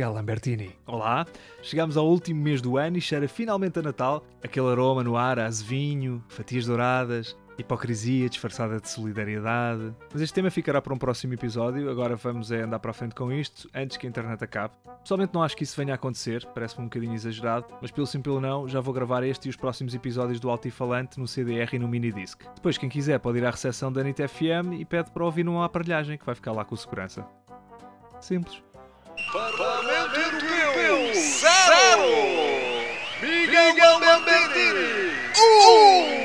Miguel 0.00 0.14
Lambertini. 0.14 0.74
Olá, 0.86 1.26
chegamos 1.60 1.94
ao 1.94 2.08
último 2.08 2.40
mês 2.40 2.62
do 2.62 2.78
ano 2.78 2.96
e 2.96 3.02
cheira 3.02 3.28
finalmente 3.28 3.80
a 3.80 3.82
Natal, 3.82 4.24
aquele 4.42 4.68
aroma 4.68 5.04
no 5.04 5.14
ar, 5.14 5.38
azevinho, 5.38 6.24
fatias 6.26 6.64
douradas, 6.64 7.36
hipocrisia 7.58 8.26
disfarçada 8.26 8.80
de 8.80 8.88
solidariedade. 8.88 9.94
Mas 10.10 10.22
este 10.22 10.32
tema 10.32 10.50
ficará 10.50 10.80
para 10.80 10.94
um 10.94 10.96
próximo 10.96 11.34
episódio, 11.34 11.90
agora 11.90 12.16
vamos 12.16 12.50
é 12.50 12.62
andar 12.62 12.78
para 12.78 12.92
a 12.92 12.94
frente 12.94 13.14
com 13.14 13.30
isto, 13.30 13.68
antes 13.74 13.98
que 13.98 14.06
a 14.06 14.08
internet 14.08 14.42
acabe. 14.42 14.72
Pessoalmente 15.02 15.34
não 15.34 15.42
acho 15.42 15.54
que 15.54 15.64
isso 15.64 15.76
venha 15.76 15.92
a 15.92 15.96
acontecer, 15.96 16.46
parece-me 16.54 16.84
um 16.84 16.86
bocadinho 16.86 17.12
exagerado, 17.12 17.66
mas 17.82 17.90
pelo 17.90 18.06
sim 18.06 18.22
pelo 18.22 18.40
não, 18.40 18.66
já 18.66 18.80
vou 18.80 18.94
gravar 18.94 19.22
este 19.22 19.48
e 19.48 19.50
os 19.50 19.56
próximos 19.56 19.94
episódios 19.94 20.40
do 20.40 20.48
Altifalante 20.48 21.20
no 21.20 21.28
CDR 21.28 21.74
e 21.74 21.78
no 21.78 21.86
Minidisc. 21.86 22.40
Depois, 22.54 22.78
quem 22.78 22.88
quiser 22.88 23.20
pode 23.20 23.36
ir 23.36 23.44
à 23.44 23.50
recepção 23.50 23.92
da 23.92 24.02
NIT 24.02 24.26
FM 24.26 24.80
e 24.80 24.84
pede 24.86 25.10
para 25.10 25.26
ouvir 25.26 25.44
numa 25.44 25.66
aparelhagem, 25.66 26.16
que 26.16 26.24
vai 26.24 26.34
ficar 26.34 26.52
lá 26.52 26.64
com 26.64 26.74
segurança. 26.74 27.22
Simples 28.18 28.62
Europeu, 29.34 31.14
zero! 31.14 32.10
Miguel 33.20 33.98
Lambertini, 34.00 35.12
um! 35.38 36.20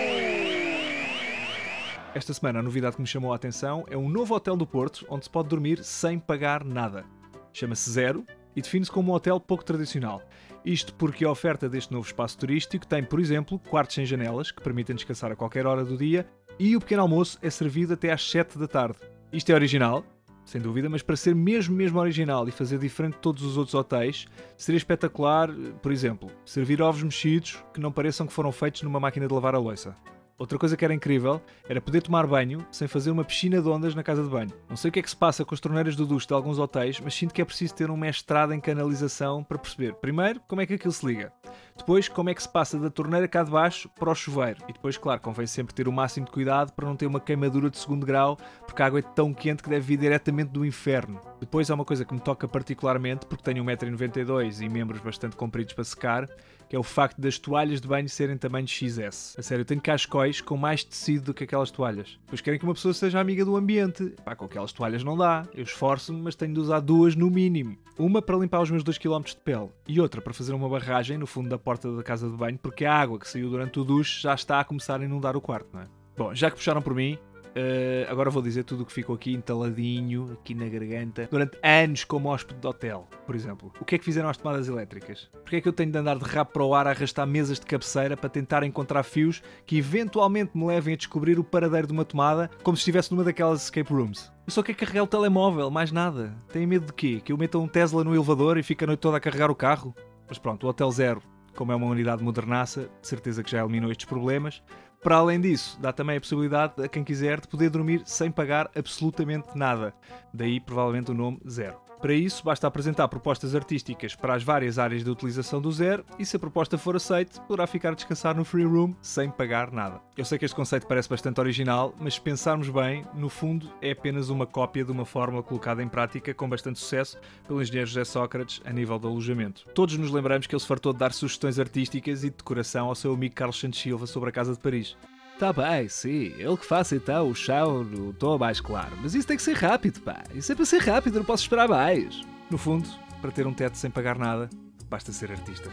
Esta 2.16 2.34
semana 2.34 2.60
a 2.60 2.64
novidade 2.64 2.96
que 2.96 3.02
me 3.02 3.08
chamou 3.08 3.34
a 3.34 3.36
atenção 3.36 3.84
é 3.90 3.98
um 3.98 4.08
novo 4.08 4.34
hotel 4.34 4.56
do 4.56 4.66
Porto 4.66 5.06
onde 5.10 5.26
se 5.26 5.30
pode 5.30 5.50
dormir 5.50 5.84
sem 5.84 6.18
pagar 6.18 6.64
nada. 6.64 7.04
Chama-se 7.52 7.92
Zero 7.92 8.24
e 8.56 8.62
define-se 8.62 8.90
como 8.90 9.12
um 9.12 9.16
hotel 9.16 9.38
pouco 9.38 9.66
tradicional. 9.66 10.22
Isto 10.64 10.94
porque 10.94 11.26
a 11.26 11.30
oferta 11.30 11.68
deste 11.68 11.92
novo 11.92 12.08
espaço 12.08 12.38
turístico 12.38 12.88
tem, 12.88 13.04
por 13.04 13.20
exemplo, 13.20 13.60
quartos 13.60 13.96
sem 13.96 14.06
janelas 14.06 14.50
que 14.50 14.64
permitem 14.64 14.96
descansar 14.96 15.30
a 15.30 15.36
qualquer 15.36 15.68
hora 15.68 15.84
do 15.84 15.98
dia 15.98 16.26
e 16.58 16.78
o 16.78 16.80
pequeno 16.80 17.02
almoço 17.02 17.38
é 17.42 17.50
servido 17.50 17.96
até 17.96 18.14
às 18.14 18.32
7 18.32 18.58
da 18.58 18.66
tarde. 18.66 19.00
Isto 19.34 19.52
é 19.52 19.54
original, 19.54 20.06
sem 20.46 20.62
dúvida, 20.62 20.88
mas 20.88 21.02
para 21.02 21.18
ser 21.18 21.36
mesmo 21.36 21.76
mesmo 21.76 22.00
original 22.00 22.48
e 22.48 22.52
fazer 22.52 22.80
diferente 22.80 23.16
de 23.16 23.20
todos 23.20 23.44
os 23.44 23.58
outros 23.58 23.76
hotéis, 23.76 24.26
seria 24.56 24.78
espetacular, 24.78 25.50
por 25.82 25.92
exemplo, 25.92 26.32
servir 26.46 26.82
ovos 26.82 27.04
mexidos 27.04 27.62
que 27.74 27.82
não 27.82 27.92
pareçam 27.92 28.26
que 28.26 28.32
foram 28.32 28.54
feitos 28.54 28.84
numa 28.84 29.02
máquina 29.02 29.28
de 29.28 29.34
lavar 29.34 29.54
a 29.54 29.60
louça. 29.60 29.94
Outra 30.38 30.60
coisa 30.60 30.76
que 30.76 30.84
era 30.84 30.94
incrível 30.94 31.42
era 31.68 31.80
poder 31.80 32.02
tomar 32.02 32.28
banho 32.28 32.66
sem 32.70 32.90
fazer 32.90 33.10
uma 33.10 33.24
piscina 33.24 33.62
de 33.62 33.70
ondas 33.70 33.96
na 33.96 34.04
casa 34.04 34.22
de 34.22 34.28
banho. 34.28 34.52
Não 34.68 34.76
sei 34.76 34.90
o 34.90 34.92
que 34.92 35.00
é 35.00 35.02
que 35.02 35.10
se 35.10 35.16
passa 35.16 35.46
com 35.46 35.56
as 35.56 35.62
torneiras 35.62 35.96
do 35.96 36.06
duche 36.06 36.28
de 36.28 36.34
alguns 36.34 36.60
hotéis, 36.60 37.00
mas 37.00 37.14
sinto 37.14 37.34
que 37.34 37.42
é 37.42 37.46
preciso 37.46 37.74
ter 37.74 37.90
um 37.90 37.96
mestrado 37.96 38.52
em 38.52 38.60
canalização 38.60 39.42
para 39.42 39.58
perceber, 39.58 39.94
primeiro, 39.96 40.42
como 40.46 40.60
é 40.60 40.66
que 40.66 40.74
aquilo 40.74 40.92
se 40.92 41.06
liga. 41.06 41.32
Depois, 41.78 42.10
como 42.10 42.30
é 42.30 42.34
que 42.34 42.44
se 42.44 42.50
passa 42.50 42.78
da 42.78 42.90
torneira 42.90 43.30
cá 43.30 43.44
de 43.44 43.52
baixo 43.52 43.90
para 43.98 44.10
o 44.10 44.16
chuveiro. 44.16 44.62
E 44.68 44.74
depois, 44.74 44.98
claro, 44.98 45.22
convém 45.22 45.48
sempre 45.48 45.74
ter 45.74 45.88
o 45.88 45.92
máximo 45.92 46.26
de 46.26 46.32
cuidado 46.34 46.74
para 46.74 46.86
não 46.86 46.98
ter 46.98 47.06
uma 47.06 47.22
queimadura 47.22 47.70
de 47.70 47.78
segundo 47.78 48.06
grau, 48.06 48.38
porque 48.66 48.82
a 48.82 48.88
água 48.88 49.00
é 49.00 49.04
tão 49.04 49.34
quente 49.34 49.64
que 49.64 49.70
deve 49.70 49.86
vir 49.86 49.98
diretamente 49.98 50.52
do 50.52 50.66
inferno. 50.66 51.22
Depois 51.40 51.72
há 51.72 51.76
uma 51.76 51.86
coisa 51.86 52.04
que 52.04 52.14
me 52.14 52.20
toca 52.20 52.46
particularmente, 52.46 53.26
porque 53.26 53.44
tenho 53.44 53.64
1,92m 53.64 54.62
e 54.62 54.70
membros 54.70 55.00
bastante 55.00 55.38
compridos 55.38 55.74
para 55.74 55.84
secar, 55.86 56.30
que 56.70 56.76
é 56.76 56.80
o 56.80 56.84
facto 56.84 57.20
das 57.20 57.38
toalhas 57.38 57.82
de 57.82 57.88
banho 57.88 58.10
serem 58.10 58.38
tamanho 58.38 58.68
XS. 58.68 59.36
A 59.38 59.42
sério, 59.42 59.62
eu 59.62 59.66
tenho 59.66 59.82
cascóis 59.82 60.42
com 60.42 60.58
mais 60.58 60.84
tecido 60.84 61.26
do 61.26 61.34
que 61.34 61.44
aquelas 61.44 61.72
toalhas. 61.72 62.20
Pois 62.28 62.42
querem 62.42 62.60
que 62.60 62.66
uma 62.66 62.74
pessoa 62.74 62.94
seja 62.94 63.20
amiga 63.20 63.46
do 63.46 63.56
ambiente. 63.56 64.14
Pá, 64.24 64.36
com 64.36 64.46
aquelas 64.46 64.74
toalhas 64.74 65.04
não 65.04 65.18
dá. 65.18 65.48
Eu 65.54 65.64
esforço-me, 65.64 66.22
mas 66.22 66.36
tenho 66.36 66.54
de 66.54 66.60
usar 66.60 66.80
duas 66.80 67.16
no 67.16 67.30
mínimo. 67.30 67.78
Uma 67.98 68.22
para 68.22 68.38
limpar 68.38 68.62
os 68.62 68.70
meus 68.70 68.84
2 68.84 68.98
km 68.98 69.22
de 69.22 69.38
pele 69.38 69.70
e 69.88 70.00
outra 70.02 70.22
para 70.22 70.34
fazer 70.34 70.54
uma 70.54 70.68
barragem 70.68 71.18
no 71.18 71.26
fundo 71.26 71.50
da 71.50 71.58
porta 71.58 71.96
da 71.96 72.04
casa 72.04 72.30
de 72.30 72.36
banho, 72.36 72.58
porque 72.58 72.84
a 72.84 72.94
água 72.94 73.20
que 73.20 73.28
saiu 73.28 73.50
durante 73.50 73.80
o 73.80 73.84
duche 73.84 74.22
já 74.22 74.34
está 74.34 74.60
a 74.60 74.64
começar 74.64 75.00
a 75.00 75.06
inundar 75.06 75.38
o 75.38 75.42
quarto, 75.42 75.70
não 75.74 75.82
é? 75.82 75.86
Bom, 76.18 76.34
já 76.34 76.50
que 76.50 76.58
puxaram 76.58 76.82
por 76.82 76.94
mim, 76.94 77.18
Uh, 77.56 78.12
agora 78.12 78.30
vou 78.30 78.42
dizer 78.42 78.66
tudo 78.66 78.84
o 78.84 78.86
que 78.86 78.92
ficou 78.92 79.16
aqui 79.16 79.34
entaladinho, 79.34 80.34
aqui 80.34 80.54
na 80.54 80.68
garganta, 80.68 81.30
durante 81.32 81.58
anos 81.64 82.04
como 82.04 82.28
hóspede 82.28 82.60
de 82.60 82.68
hotel, 82.68 83.08
por 83.26 83.34
exemplo. 83.34 83.72
O 83.80 83.86
que 83.86 83.96
é 83.96 83.98
que 83.98 84.04
fizeram 84.04 84.28
as 84.28 84.36
tomadas 84.36 84.68
elétricas? 84.68 85.30
Porquê 85.32 85.56
é 85.58 85.62
que 85.62 85.68
eu 85.70 85.74
tenho 85.74 85.90
de 85.90 85.98
andar 85.98 86.18
de 86.18 86.26
rabo 86.26 86.52
para 86.52 86.64
o 86.64 86.76
ar 86.76 86.86
a 86.86 86.90
arrastar 86.90 87.26
mesas 87.26 87.58
de 87.58 87.66
cabeceira 87.66 88.18
para 88.18 88.30
tentar 88.30 88.64
encontrar 88.64 89.04
fios 89.04 89.42
que 89.66 89.78
eventualmente 89.78 90.52
me 90.54 90.66
levem 90.66 90.96
a 90.96 90.98
descobrir 90.98 91.40
o 91.40 91.46
paradeiro 91.46 91.88
de 91.88 91.94
uma 91.94 92.04
tomada, 92.04 92.52
como 92.62 92.76
se 92.76 92.82
estivesse 92.82 93.12
numa 93.12 93.24
daquelas 93.24 93.64
escape 93.64 93.94
rooms? 93.94 94.30
Eu 94.46 94.52
só 94.52 94.62
quero 94.62 94.78
carregar 94.78 95.04
o 95.04 95.08
telemóvel, 95.08 95.72
mais 95.72 95.92
nada. 95.94 96.36
Tem 96.52 96.68
medo 96.68 96.88
de 96.88 96.94
quê? 96.94 97.22
Que 97.24 97.32
eu 97.32 97.38
meta 97.38 97.58
um 97.58 97.68
Tesla 97.68 98.04
no 98.04 98.14
elevador 98.14 98.58
e 98.58 98.64
fique 98.64 98.84
a 98.84 98.88
noite 98.88 99.00
toda 99.00 99.16
a 99.16 99.22
carregar 99.22 99.50
o 99.50 99.56
carro? 99.56 99.96
Mas 100.28 100.38
pronto, 100.38 100.66
o 100.66 100.70
Hotel 100.70 100.92
Zero, 100.92 101.22
como 101.56 101.72
é 101.72 101.76
uma 101.76 101.88
unidade 101.88 102.24
modernaça, 102.24 102.90
de 103.02 103.08
certeza 103.08 103.44
que 103.44 103.52
já 103.52 103.60
eliminou 103.60 103.92
estes 103.92 104.06
problemas. 104.06 104.62
Para 105.02 105.18
além 105.18 105.40
disso, 105.40 105.80
dá 105.80 105.94
também 105.94 106.18
a 106.18 106.20
possibilidade 106.20 106.84
a 106.84 106.88
quem 106.88 107.04
quiser 107.04 107.40
de 107.40 107.48
poder 107.48 107.70
dormir 107.70 108.02
sem 108.06 108.32
pagar 108.32 108.70
absolutamente 108.76 109.50
nada. 109.56 109.94
Daí 110.34 110.60
provavelmente 110.60 111.12
o 111.12 111.14
nome 111.14 111.40
Zero. 111.48 111.85
Para 112.00 112.14
isso, 112.14 112.44
basta 112.44 112.68
apresentar 112.68 113.08
propostas 113.08 113.56
artísticas 113.56 114.16
para 114.16 114.36
as 114.36 114.44
várias 114.44 114.78
áreas 114.78 115.04
de 115.04 115.10
utilização 115.10 115.62
do 115.62 115.72
Zero 115.72 116.06
e, 116.20 116.26
se 116.26 116.36
a 116.36 116.40
proposta 116.40 116.78
for 116.78 116.96
aceite, 116.96 117.40
poderá 117.42 117.66
ficar 117.66 117.92
a 117.92 117.96
descansar 117.96 118.36
no 118.36 118.46
Free 118.46 118.66
Room 118.66 118.94
sem 119.02 119.30
pagar 119.30 119.72
nada. 119.72 120.02
Eu 120.18 120.26
sei 120.26 120.38
que 120.38 120.46
este 120.46 120.56
conceito 120.56 120.88
parece 120.88 121.10
bastante 121.10 121.40
original, 121.40 121.94
mas 122.00 122.16
se 122.16 122.22
pensarmos 122.22 122.70
bem, 122.70 123.06
no 123.14 123.30
fundo 123.30 123.70
é 123.82 123.92
apenas 123.92 124.30
uma 124.30 124.46
cópia 124.46 124.84
de 124.84 124.92
uma 124.92 125.06
fórmula 125.06 125.42
colocada 125.42 125.82
em 125.82 125.88
prática 125.88 126.34
com 126.34 126.48
bastante 126.48 126.80
sucesso 126.80 127.18
pelo 127.48 127.62
engenheiro 127.62 127.88
José 127.88 128.04
Sócrates 128.04 128.62
a 128.66 128.72
nível 128.72 129.00
de 129.00 129.08
alojamento. 129.08 129.66
Todos 129.74 129.98
nos 129.98 130.12
lembramos 130.12 130.48
que 130.48 130.56
ele 130.56 130.62
se 130.62 130.68
fartou 130.68 130.94
de 130.94 131.00
dar 131.00 131.14
sugestões 131.14 131.60
artísticas 131.60 132.24
e 132.24 132.30
de 132.30 132.38
decoração 132.38 132.88
ao 132.88 132.96
seu 132.96 133.14
amigo 133.14 133.36
Carlos 133.36 133.60
Santos 133.60 133.80
Silva 133.80 134.06
sobre 134.06 134.30
a 134.30 134.32
Casa 134.32 134.54
de 134.54 134.60
Paris. 134.60 134.96
Tá 135.38 135.52
bem, 135.52 135.90
sim, 135.90 136.34
ele 136.38 136.56
que 136.56 136.66
faça 136.66 136.96
então 136.96 137.30
o 137.30 137.36
chão 137.36 137.84
no 137.84 138.14
tom 138.14 138.38
mais 138.38 138.62
claro. 138.62 138.96
Mas 139.02 139.14
isso 139.14 139.28
tem 139.28 139.36
que 139.36 139.44
ser 139.44 139.56
rápido, 139.58 140.00
pá. 140.00 140.24
Isso 140.34 140.50
é 140.52 140.56
para 140.56 140.66
ser 140.66 140.82
rápido, 140.82 141.18
não 141.18 141.26
posso 141.26 141.44
esperar 141.44 141.68
mais. 141.68 142.22
No 142.50 142.58
fundo, 142.58 142.88
para 143.22 143.32
ter 143.32 143.46
um 143.46 143.54
teto 143.54 143.78
sem 143.78 143.92
pagar 143.92 144.18
nada, 144.18 144.50
basta 144.90 145.12
ser 145.12 145.32
artista. 145.32 145.70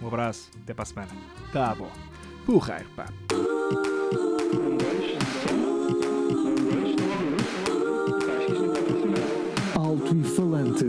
Um 0.00 0.06
abraço, 0.06 0.48
até 0.62 0.72
para 0.72 0.84
a 0.84 0.86
semana. 0.86 1.10
Tá 1.52 1.74
bom. 1.74 1.90
Porreiro, 2.46 2.88
pá. 2.94 3.06
Alto 9.74 10.16
e 10.16 10.22
falante. 10.22 10.84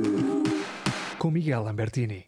Com 1.18 1.32
Miguel 1.32 1.64
Lambertini. 1.64 2.28